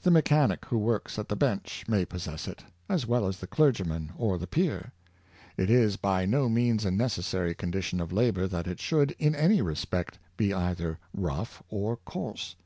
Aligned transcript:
The 0.00 0.10
mechanic 0.10 0.64
who 0.64 0.76
works 0.76 1.20
at 1.20 1.28
the 1.28 1.36
bench 1.36 1.84
may 1.86 2.04
possess 2.04 2.48
it, 2.48 2.64
as 2.88 3.06
well 3.06 3.28
as 3.28 3.38
the 3.38 3.46
clergyman 3.46 4.10
or 4.16 4.36
the 4.36 4.48
peer. 4.48 4.90
It 5.56 5.70
is 5.70 5.96
by 5.96 6.26
no 6.26 6.48
means 6.48 6.84
a 6.84 6.90
necessary 6.90 7.54
condition 7.54 8.00
of 8.00 8.10
labor 8.10 8.48
that 8.48 8.66
it 8.66 8.80
should, 8.80 9.12
in 9.20 9.36
any 9.36 9.62
respect, 9.62 10.18
be 10.36 10.52
either 10.52 10.98
rough 11.14 11.62
or 11.70 11.96
coarse. 11.98 12.56